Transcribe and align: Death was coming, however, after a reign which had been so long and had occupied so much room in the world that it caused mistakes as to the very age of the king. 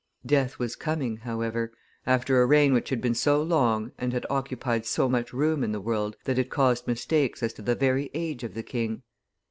Death 0.25 0.57
was 0.57 0.75
coming, 0.75 1.17
however, 1.17 1.71
after 2.07 2.41
a 2.41 2.47
reign 2.47 2.73
which 2.73 2.89
had 2.89 3.01
been 3.01 3.13
so 3.13 3.39
long 3.39 3.91
and 3.99 4.13
had 4.13 4.25
occupied 4.31 4.83
so 4.87 5.07
much 5.07 5.31
room 5.31 5.63
in 5.63 5.73
the 5.73 5.79
world 5.79 6.17
that 6.23 6.39
it 6.39 6.49
caused 6.49 6.87
mistakes 6.87 7.43
as 7.43 7.53
to 7.53 7.61
the 7.61 7.75
very 7.75 8.09
age 8.15 8.43
of 8.43 8.55
the 8.55 8.63
king. 8.63 9.03